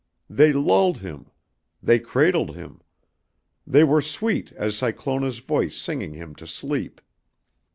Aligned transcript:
They 0.31 0.51
lulled 0.51 0.97
him. 0.97 1.29
They 1.83 1.99
cradled 1.99 2.55
him. 2.55 2.81
They 3.67 3.83
were 3.83 4.01
sweet 4.01 4.51
as 4.53 4.75
Cyclona's 4.75 5.37
voice 5.37 5.77
singing 5.77 6.15
him 6.15 6.33
to 6.37 6.47
sleep. 6.47 7.01